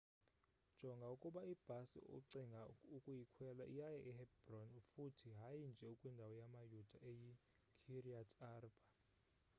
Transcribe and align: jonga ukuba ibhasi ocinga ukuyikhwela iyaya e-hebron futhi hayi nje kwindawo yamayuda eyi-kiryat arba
jonga 0.79 1.05
ukuba 1.15 1.41
ibhasi 1.53 1.99
ocinga 2.15 2.59
ukuyikhwela 2.97 3.63
iyaya 3.73 3.99
e-hebron 4.09 4.69
futhi 4.91 5.27
hayi 5.39 5.63
nje 5.71 5.87
kwindawo 5.99 6.33
yamayuda 6.41 6.95
eyi-kiryat 7.09 8.29
arba 8.53 8.81